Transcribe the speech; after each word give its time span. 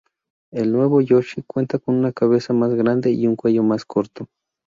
El 0.51 0.71
"nuevo" 0.71 0.99
Yoshi 1.01 1.43
cuenta 1.43 1.77
con 1.77 1.93
una 1.93 2.11
cabeza 2.11 2.53
más 2.53 2.73
grande 2.73 3.11
y 3.11 3.27
un 3.27 3.35
cuello 3.35 3.61
más 3.61 3.85
corto. 3.85 4.27